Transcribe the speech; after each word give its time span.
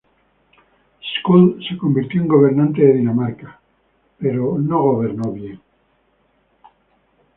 Skuld 1.13 1.61
se 1.63 1.77
convirtió 1.77 2.21
en 2.23 2.27
gobernante 2.27 2.81
de 2.81 2.93
Dinamarca, 2.93 3.61
pero 4.17 4.57
no 4.57 4.81
gobernó 4.81 5.31
bien. 5.31 5.61